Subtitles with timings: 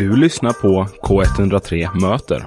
[0.00, 2.46] Du lyssnar på K103 Möter.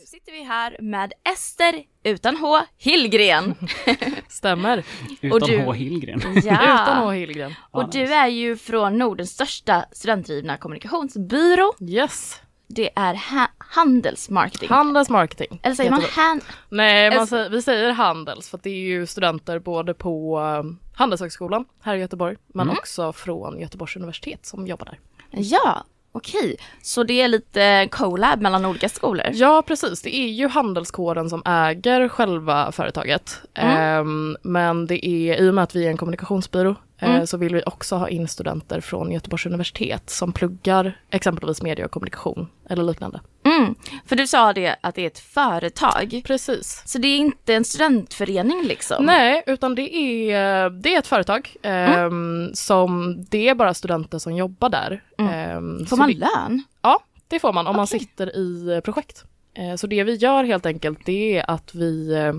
[0.00, 3.54] Nu sitter vi här med Ester utan H Hillgren.
[4.28, 4.84] Stämmer.
[5.20, 5.72] Utan du- H.
[5.72, 6.18] Hillgren.
[6.18, 7.04] Utan H.
[7.04, 7.10] Ja.
[7.10, 7.54] Hillgren.
[7.70, 11.72] Och du är ju från Nordens största studentdrivna kommunikationsbyrå.
[11.80, 12.40] Yes.
[12.68, 14.68] Det är ha- Handelsmarketing.
[14.68, 15.60] Handelsmarketing.
[15.62, 16.42] Eller säger man hand...
[16.68, 20.78] Nej, man säger, vi säger handels för att det är ju studenter både på um,
[20.94, 22.78] Handelshögskolan här i Göteborg men Mm.
[22.78, 24.98] också från Göteborgs universitet som jobbar där.
[25.30, 25.84] Ja,
[26.14, 26.56] okej.
[26.82, 29.26] Så det är lite collab mellan olika skolor?
[29.32, 33.40] Ja precis, det är ju handelskåren som äger själva företaget.
[33.54, 33.76] Mm.
[33.76, 37.26] Ehm, men det är, i och med att vi är en kommunikationsbyrå Mm.
[37.26, 41.90] så vill vi också ha in studenter från Göteborgs universitet som pluggar exempelvis media och
[41.90, 43.20] kommunikation eller liknande.
[43.44, 43.74] Mm.
[44.06, 46.22] För du sa det att det är ett företag.
[46.26, 46.82] Precis.
[46.86, 49.04] Så det är inte en studentförening liksom?
[49.04, 51.92] Nej, utan det är, det är ett företag Mm.
[52.06, 55.02] ehm, som det är bara studenter som jobbar där.
[55.18, 55.86] Mm.
[55.86, 56.62] Får man vi, lön?
[56.82, 58.00] Ja, det får man om man Okej.
[58.00, 59.24] sitter i eh, projekt.
[59.54, 62.32] Eh, Så det vi gör helt enkelt det är att vi, eh,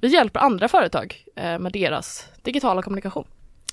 [0.00, 3.24] vi hjälper andra företag eh, med deras digitala kommunikation.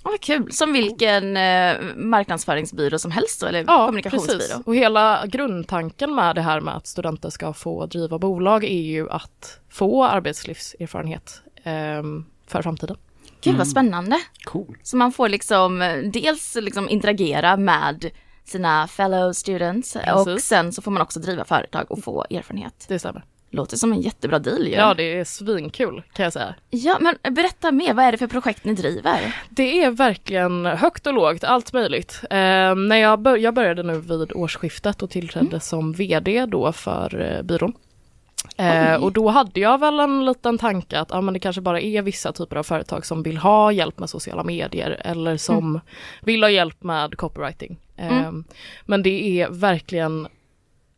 [0.06, 0.52] Åh, vad kul.
[0.52, 4.38] Som vilken eh, marknadsföringsbyrå som helst då, eller Ja, kommunikationsbyrå?
[4.40, 4.58] precis.
[4.66, 9.10] Och hela grundtanken med det här med att studenter ska få driva bolag är ju
[9.10, 12.98] att få arbetslivserfarenhet ehm, för framtiden.
[13.42, 14.20] Gud vad spännande.
[14.44, 14.78] Cool.
[14.84, 18.12] Så man får liksom eh, dels liksom interagera med
[18.46, 20.46] sina fellow students och Precis.
[20.48, 22.86] sen så får man också driva företag och få erfarenhet.
[22.88, 23.24] Det stämmer.
[23.56, 24.74] Låter som en jättebra deal ju.
[24.74, 26.56] Ja, det är svinkul kan jag säga.
[26.70, 29.36] ja, men berätta mer, vad är det för projekt ni driver?
[29.50, 32.20] Det är verkligen högt och lågt, allt möjligt.
[32.24, 37.22] Eh, när jag, bör- jag började nu vid årsskiftet och tillträdde som VD då för
[37.38, 37.74] eh, byrån.
[38.58, 41.82] Eh, och då hade jag väl en liten tanke att ah, men det kanske bara
[41.82, 45.80] är vissa typer av företag som vill ha hjälp med sociala medier eller som
[46.22, 47.78] vill ha hjälp med copywriting.
[47.98, 48.32] Eh,
[48.86, 50.28] Men det är verkligen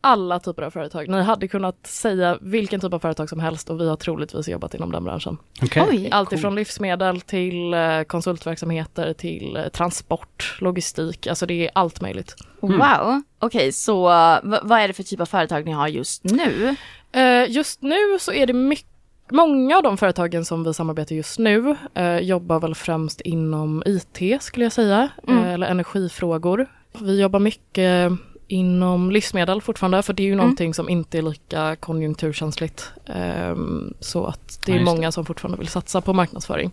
[0.02, 1.08] alla typer av företag.
[1.10, 4.74] Ni hade kunnat säga vilken typ av företag som helst och vi har troligtvis jobbat
[4.74, 5.38] inom den branschen.
[5.62, 5.84] Okej.
[5.90, 6.10] Oj.
[6.12, 6.56] Allt Cool.
[6.56, 12.36] livsmedel till eh, konsultverksamheter till eh, transport, logistik, alltså det är allt möjligt.
[12.60, 16.24] Wow, okej så eh, v- vad är det för typ av företag ni har just
[16.24, 16.76] nu?
[17.12, 18.88] Eh, Just nu så är det mycket
[19.32, 24.42] Många av de företagen som vi samarbetar just nu eh, jobbar väl främst inom IT
[24.44, 25.44] skulle jag säga, Mm.
[25.44, 26.66] eh, eller energifrågor.
[27.00, 28.12] Vi jobbar mycket
[28.48, 30.38] inom livsmedel fortfarande för det är ju Mm.
[30.46, 32.92] någonting som inte är lika konjunkturkänsligt.
[33.06, 34.96] Ehm, så att det är Ja, just det.
[34.96, 36.72] många som fortfarande vill satsa på marknadsföring.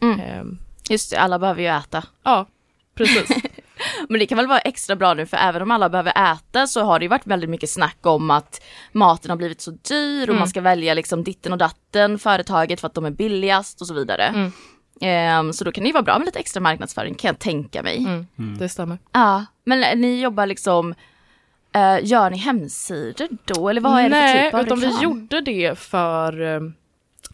[0.00, 0.20] Mm.
[0.20, 0.58] Ehm,
[0.90, 2.04] Just det, alla behöver ju äta.
[2.22, 2.46] ja,
[2.94, 3.28] precis.
[4.08, 6.82] Men det kan väl vara extra bra nu för även om alla behöver äta så
[6.84, 10.28] har det ju varit väldigt mycket snack om att maten har blivit så dyr och
[10.28, 10.38] Mm.
[10.38, 13.94] man ska välja liksom ditten och datten företaget för att de är billigast och så
[13.94, 14.22] vidare.
[14.26, 14.52] Mm.
[15.00, 17.82] Ehm, så då kan det ju vara bra med lite extra marknadsföring kan jag tänka
[17.82, 17.96] mig.
[17.98, 18.98] Mm, Det stämmer.
[19.12, 20.94] Ja, men ni jobbar liksom,
[21.76, 25.02] eh, gör ni hemsidor då eller vad är det för Nej, typ av utan vi
[25.02, 26.60] gjorde det för eh,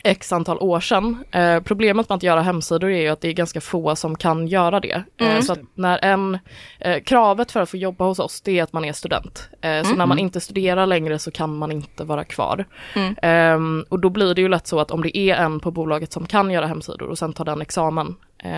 [0.05, 1.25] x antal år sedan.
[1.33, 4.47] Eh, problemet med att göra hemsidor är ju att det är ganska få som kan
[4.49, 5.03] göra det.
[5.21, 5.43] Eh, Mm.
[5.43, 6.39] så att när en,
[6.81, 9.49] eh, kravet för att få jobba hos oss det är att man är student.
[9.61, 12.65] Eh, så när man inte studerar längre så kan man inte vara kvar.
[12.95, 13.15] Mm.
[13.23, 16.13] Ehm, och då blir det ju lätt så att om det är en på bolaget
[16.13, 18.15] som kan göra hemsidor och sen tar den examen eh,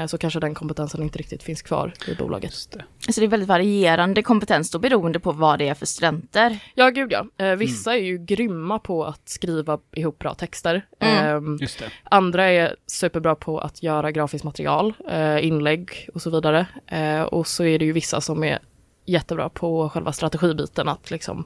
[0.07, 2.51] så kanske den kompetensen inte riktigt finns kvar i bolaget.
[2.51, 3.13] Just det.
[3.13, 6.59] Så det är väldigt varierande kompetens då beroende på vad det är för studenter.
[6.75, 7.27] Ja, gud ja.
[7.45, 10.87] Eh, vissa är ju grymma på att skriva ihop bra texter.
[11.01, 11.59] Mm.
[11.61, 11.91] Just det.
[12.05, 16.67] Andra är superbra på att göra grafiskt material, eh, inlägg och så vidare.
[16.87, 18.59] Eh, och så är det ju vissa som är
[19.07, 21.45] jättebra på själva strategibiten, att liksom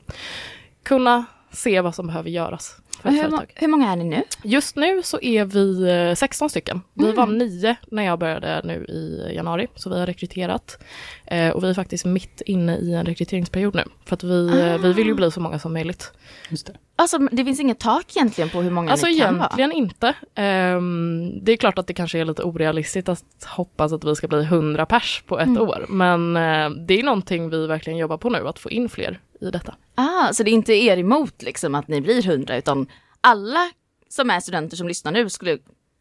[0.82, 4.22] kunna se vad som behöver göras för hur, må- hur många är ni nu?
[4.44, 6.80] Just nu så är vi eh, 16 stycken.
[6.94, 7.16] Vi Mm.
[7.16, 10.84] var nio när jag började nu i januari, så vi har rekryterat.
[11.26, 14.78] Eh, och vi är faktiskt mitt inne i en rekryteringsperiod nu, för att vi, eh,
[14.78, 16.12] vi vill ju bli så många som möjligt.
[16.50, 16.72] Just det.
[16.96, 19.46] Alltså det finns inget tak egentligen på hur många Alltså ni kan vara?
[19.56, 20.14] egentligen inte.
[20.34, 24.28] Ehm, det är klart att det kanske är lite orealistiskt att hoppas att vi ska
[24.28, 25.62] bli 100 pers på ett Mm.
[25.62, 25.86] år.
[25.88, 29.50] Men eh, det är någonting vi verkligen jobbar på nu, att få in fler i
[29.50, 29.74] detta.
[29.94, 32.86] Ah, så det är inte er emot liksom att ni blir hundra utan
[33.20, 33.70] alla
[34.08, 35.58] som är studenter som lyssnar nu skulle,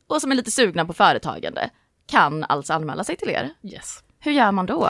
[0.07, 1.69] och som är lite sugna på företagande
[2.07, 3.53] kan alltså anmäla sig till er.
[3.63, 4.03] Yes.
[4.19, 4.85] Hur gör man då?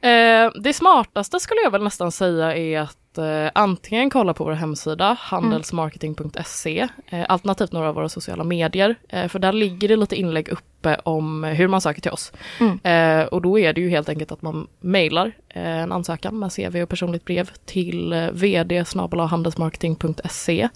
[0.00, 4.52] Eh, det smartaste skulle jag väl nästan säga är att eh, antingen kolla på vår
[4.52, 8.94] hemsida handelsmarketing.se, eh, alternativt några av våra sociala medier,
[9.28, 12.32] för där ligger det lite inlägg uppe om hur man söker till oss.
[12.60, 13.28] Mm.
[13.28, 16.88] Och då är det ju helt enkelt att man mejlar en ansökan med CV och
[16.88, 18.84] personligt brev till eh, vd
[19.28, 20.68] handelsmarketing.se.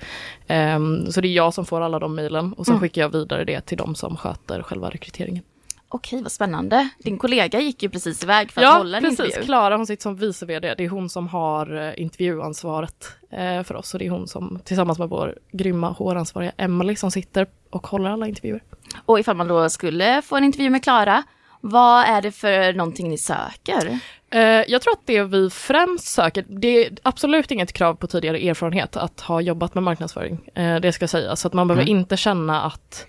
[0.46, 0.78] Eh,
[1.10, 2.80] så det är jag som får alla de mejlen och sen Mm.
[2.80, 5.42] skickar jag vidare det till de som sköter själva rekryteringen.
[5.88, 6.88] Okej, vad spännande.
[6.98, 9.20] Din kollega gick ju precis iväg för att hålla en precis.
[9.20, 9.44] intervju.
[9.46, 10.75] Klara hon sitter som vice vd.
[10.75, 14.60] Det är hon som har eh, intervjuansvaret eh, för oss och det är hon som
[14.64, 18.62] tillsammans med vår grymma HR-ansvariga Emily som sitter och håller alla intervjuer.
[19.06, 21.22] Och ifall man då skulle få en intervju med Klara,
[21.60, 23.98] vad är det för någonting ni söker?
[24.30, 28.38] Eh, jag tror att det vi främst söker, det är absolut inget krav på tidigare
[28.48, 30.38] erfarenhet att ha jobbat med marknadsföring.
[30.54, 31.98] Det ska sägas, så att man behöver Mm.
[31.98, 33.06] inte känna att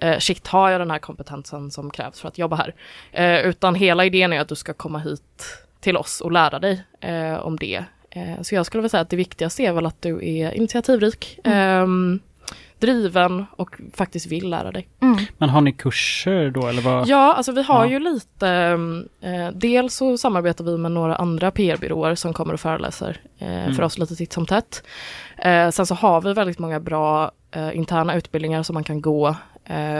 [0.00, 2.74] eh, shit, har jag den här kompetensen som krävs för att jobba här?
[3.12, 5.44] Eh, utan hela idén är att du ska komma hit
[5.80, 7.84] till oss och lära dig eh, om det.
[8.10, 11.38] Eh, så jag skulle vilja säga att det viktigaste är väl att du är initiativrik,
[11.44, 12.20] ehm,
[12.78, 14.88] driven och faktiskt vill lära dig.
[15.38, 17.08] Men har ni kurser då eller vad?
[17.08, 17.90] Ja, alltså vi har Ja.
[17.90, 18.48] ju lite,
[19.20, 23.82] eh, dels så samarbetar vi med några andra PR-byråer som kommer och föreläser eh, för
[23.82, 24.82] oss lite titt som tätt.
[25.38, 29.36] Eh, sen så har vi väldigt många bra eh, interna utbildningar som man kan gå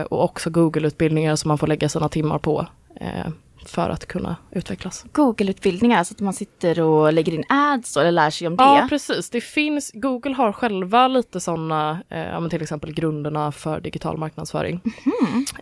[0.04, 2.66] och också Google-utbildningar som man får lägga sina timmar på
[3.00, 3.30] eh,
[3.66, 5.04] för att kunna utvecklas.
[5.12, 8.64] Google-utbildningar, så att man sitter och lägger in ads eller lär sig om det.
[8.64, 9.30] Ja, precis.
[9.30, 14.80] Det finns, Google har själva lite sådana, eh, till exempel grunderna för digital marknadsföring.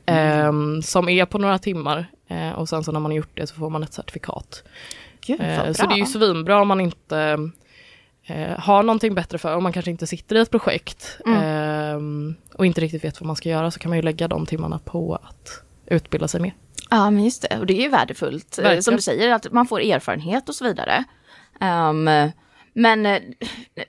[0.06, 0.52] Eh,
[0.82, 3.54] som är på några timmar eh, och sen så när man har gjort det så
[3.54, 4.62] får man ett certifikat.
[5.26, 7.50] Gud, Eh, så det är ju svinbra om man inte
[8.26, 11.32] eh, har någonting bättre för, om man kanske inte sitter i ett projekt eh,
[12.54, 14.78] och inte riktigt vet vad man ska göra så kan man ju lägga de timmarna
[14.78, 16.54] på att utbilda sig mer.
[16.90, 17.58] Ja, men just det.
[17.58, 18.58] Och det är ju värdefullt.
[18.58, 18.82] eh, Verkligen.
[18.82, 21.04] Som du säger, att man får erfarenhet och så vidare.
[21.60, 22.10] Ehm,
[22.72, 23.18] men eh,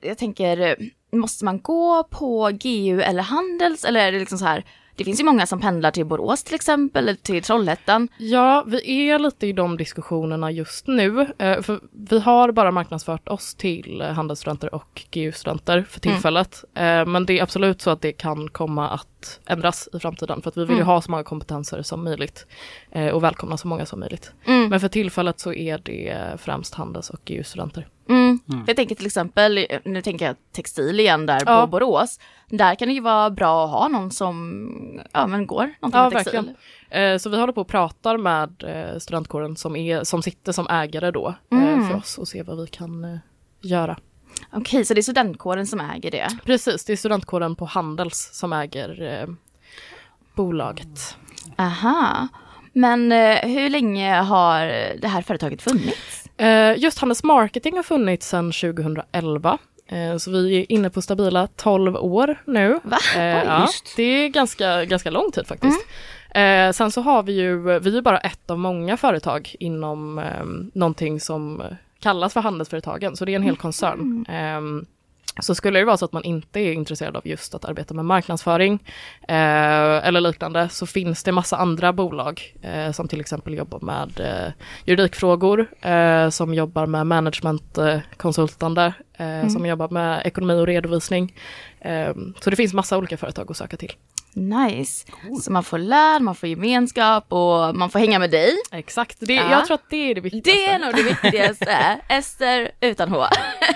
[0.02, 0.74] jag tänker, eh,
[1.18, 3.86] måste man gå på GU eller Handels?
[3.86, 4.66] Eller är det liksom så här,
[5.00, 8.07] det finns ju många som pendlar till Borås till exempel, eller till Trollhättan.
[8.18, 11.28] Ja, vi är lite i de diskussionerna just nu.
[11.40, 16.63] Eh, för vi har bara marknadsfört oss till handelsstudenter och GU-studenter för tillfället.
[16.74, 20.42] Eh, men det är absolut så att det kan komma att ändras i framtiden.
[20.42, 22.48] För att vi vill ju ha så många kompetenser som möjligt
[22.92, 24.31] eh, och välkomna så många som möjligt.
[24.46, 24.69] Mm.
[24.69, 27.88] Men för tillfället så är det främst handels och GU-studenter.
[28.50, 28.63] Mm.
[28.68, 31.62] Jag tänker till exempel, nu tänker jag textil igen där Ja.
[31.62, 32.19] på Borås.
[32.50, 36.04] Där kan det ju vara bra att ha någon som ja, men går någonting Ja,
[36.04, 36.34] med textil.
[36.90, 37.13] verkligen.
[37.13, 40.68] Eh, Så vi håller på och pratar med eh, studentkåren som, är, som sitter som
[40.68, 41.88] ägare då eh, Mm.
[41.88, 43.18] för oss och se vad vi kan eh,
[43.62, 43.98] göra.
[44.54, 46.28] Okej, så det är studentkåren som äger det.
[46.46, 49.28] Precis, det är studentkåren på Handels som äger eh,
[50.36, 51.18] bolaget.
[51.57, 52.28] Aha.
[52.74, 54.66] Men eh, hur länge har
[55.01, 56.19] det här företaget funnits?
[56.39, 59.57] Eh, just Handels Marketing har funnits sedan 2011.
[59.88, 62.80] Eh, så vi är inne på stabila 12 år nu.
[62.83, 62.97] Va?
[63.15, 65.80] Eh, ja, det är ganska, ganska lång tid faktiskt.
[66.31, 70.45] Eh, sen så har vi ju, vi är bara ett av många företag inom eh,
[70.74, 71.62] någonting som
[72.00, 74.25] kallas för handelsföretagen, så det är en hel koncern.
[74.30, 74.62] Eh,
[75.41, 78.06] så skulle det vara så att man inte är intresserad av just att arbeta med
[78.06, 78.83] marknadsföring
[79.27, 84.19] eh, eller liknande så finns det massa andra bolag eh, som till exempel jobbar med
[84.19, 84.53] eh,
[84.86, 91.33] juridikfrågor, eh, som jobbar med managementkonsultande, eh, som jobbar med ekonomi och redovisning.
[91.80, 93.94] Eh, så det finns massa olika företag att söka till.
[94.34, 95.08] Nice.
[95.42, 98.52] Så man får lön, man får gemenskap och man får hänga med dig.
[98.72, 99.52] Exakt, det, Ja.
[99.52, 100.52] jag tror att det är det viktigaste.
[100.52, 102.00] Det är nog det viktigaste.
[102.10, 103.24] Ester utan H.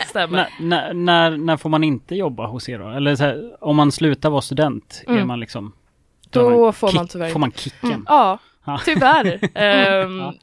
[0.09, 0.49] stämmer.
[0.59, 2.89] När, när, när, får man inte jobba hos er då?
[2.89, 5.27] Eller så här, om man slutar vara student, är Mm.
[5.27, 5.73] man liksom...
[6.29, 8.05] Då är får man kick- tyvärr Får man kicken?
[8.07, 8.79] Ja, Ja.
[8.85, 9.39] tyvärr.
[9.57, 10.33] Ehm, Ja.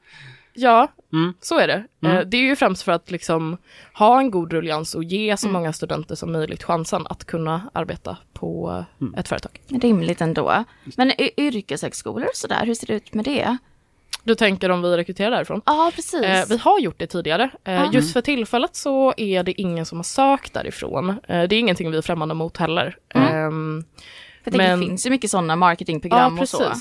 [0.54, 1.34] Ja, Mm.
[1.40, 1.84] så är det.
[2.02, 2.16] Mm.
[2.16, 3.56] Eh, det är ju främst för att liksom
[3.94, 8.16] ha en god ruljans och ge så många studenter som möjligt chansen att kunna arbeta
[8.32, 9.14] på Mm.
[9.14, 9.60] ett företag.
[9.68, 10.64] Rimligt ändå.
[10.96, 13.56] Men yrkeshögskolor och sådär, hur ser det ut med det?
[14.24, 15.62] Du tänker om vi rekryterar därifrån?
[15.66, 16.22] Ja, precis.
[16.22, 17.50] Eh, vi har gjort det tidigare.
[17.64, 17.90] Eh, Ah.
[17.92, 21.08] Just för tillfället så är det ingen som har sökt därifrån.
[21.10, 21.16] Eh,
[21.48, 22.96] det är ingenting vi är främmande mot heller.
[23.14, 23.28] Mm.
[23.28, 23.84] Ehm,
[24.44, 26.72] men- det finns ju mycket sådana marketingprogram och så.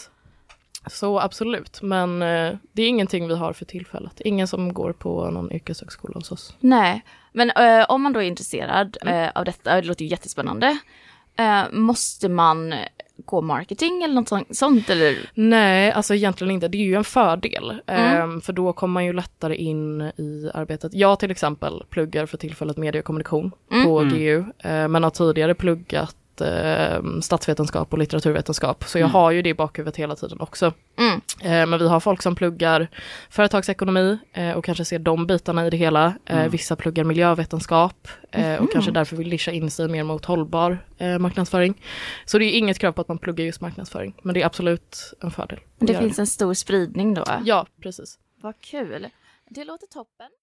[0.89, 4.21] Så absolut, men eh, det är ingenting vi har för tillfället.
[4.21, 6.55] Ingen som går på någon yrkeshögskola hos oss.
[6.59, 10.77] Nej, men eh, om man då är intresserad eh, av detta, det låter ju jättespännande.
[11.37, 12.73] Eh, måste man
[13.25, 14.89] gå marketing eller något sånt- sånt?
[14.89, 15.17] Eller?
[15.33, 16.67] Nej, alltså egentligen inte.
[16.67, 17.81] Det är ju en fördel.
[17.87, 18.21] Mm.
[18.21, 20.93] Ehm, för då kommer man ju lättare in i arbetet.
[20.93, 23.85] Jag till exempel pluggar för tillfället media och kommunikation Mm.
[23.85, 24.13] på Mm.
[24.17, 24.39] GU.
[24.69, 28.83] eh, men har tidigare pluggat eh, statsvetenskap och litteraturvetenskap.
[28.83, 29.13] Så jag Mm.
[29.13, 30.73] har ju det i bakhuvudet hela tiden också.
[30.97, 31.21] Mm.
[31.41, 32.87] Eh, men vi har folk som pluggar
[33.29, 36.05] företagsekonomi eh, och kanske ser de bitarna i det hela.
[36.25, 36.49] Eh, Mm.
[36.51, 41.17] Vissa pluggar miljövetenskap eh, och kanske därför vill nischa in sig mer mot hållbar eh,
[41.19, 41.81] marknadsföring.
[42.25, 45.13] Så det är inget krav på att man pluggar just marknadsföring, men det är absolut
[45.21, 45.59] en fördel.
[45.79, 47.23] Det finns en stor spridning då.
[47.45, 48.17] Ja, precis.
[48.41, 49.07] Vad kul.
[49.49, 50.29] Det låter toppen.